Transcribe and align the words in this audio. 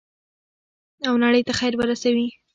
او 1.07 1.13
نړۍ 1.23 1.41
ته 1.47 1.53
خیر 1.59 1.73
ورسوي. 1.77 2.27